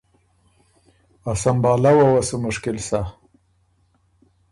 [1.31, 2.99] ا سمبهالؤ وه سُو مشکل سۀ۔